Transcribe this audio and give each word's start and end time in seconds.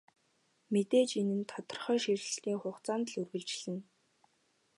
Мэдээж 0.71 1.09
энэ 1.19 1.35
нь 1.39 1.49
тодорхой 1.51 1.97
шилжилтийн 2.03 2.57
хугацаанд 2.59 3.07
л 3.11 3.15
үргэлжилнэ. 3.21 3.81